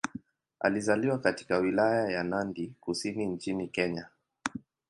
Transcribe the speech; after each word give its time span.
Alizaliwa 0.59 1.19
katika 1.19 1.57
Wilaya 1.57 2.11
ya 2.11 2.23
Nandi 2.23 2.73
Kusini 2.79 3.25
nchini 3.25 3.67
Kenya. 3.67 4.07